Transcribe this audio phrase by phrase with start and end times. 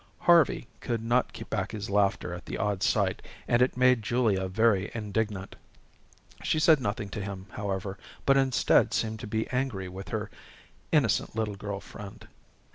[0.21, 4.47] Harvey could not keep back his laughter at the odd sight, and it made Julia
[4.47, 5.55] very indignant.
[6.41, 10.31] She said nothing to him, however, but instead seemed to be angry with her
[10.91, 12.27] innocent little girl friend.